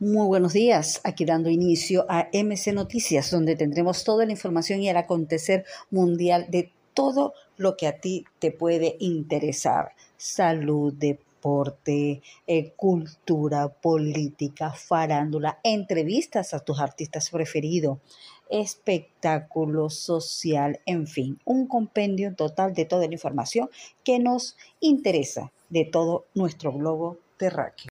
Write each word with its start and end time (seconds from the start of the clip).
Muy 0.00 0.28
buenos 0.28 0.52
días, 0.52 1.00
aquí 1.02 1.24
dando 1.24 1.50
inicio 1.50 2.06
a 2.08 2.28
MC 2.32 2.72
Noticias, 2.72 3.32
donde 3.32 3.56
tendremos 3.56 4.04
toda 4.04 4.24
la 4.24 4.30
información 4.30 4.80
y 4.80 4.88
el 4.88 4.96
acontecer 4.96 5.64
mundial 5.90 6.46
de 6.50 6.70
todo 6.94 7.34
lo 7.56 7.76
que 7.76 7.88
a 7.88 7.98
ti 7.98 8.24
te 8.38 8.52
puede 8.52 8.94
interesar. 9.00 9.96
Salud, 10.16 10.94
deporte, 10.94 12.22
eh, 12.46 12.72
cultura, 12.76 13.70
política, 13.70 14.70
farándula, 14.70 15.58
entrevistas 15.64 16.54
a 16.54 16.60
tus 16.60 16.78
artistas 16.78 17.30
preferidos, 17.30 17.98
espectáculo 18.50 19.90
social, 19.90 20.78
en 20.86 21.08
fin, 21.08 21.40
un 21.44 21.66
compendio 21.66 22.36
total 22.36 22.72
de 22.72 22.84
toda 22.84 23.08
la 23.08 23.14
información 23.14 23.68
que 24.04 24.20
nos 24.20 24.56
interesa 24.78 25.50
de 25.70 25.86
todo 25.86 26.26
nuestro 26.34 26.72
globo 26.72 27.18
terráqueo. 27.36 27.87